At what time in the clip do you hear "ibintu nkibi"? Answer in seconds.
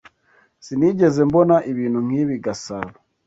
1.71-2.33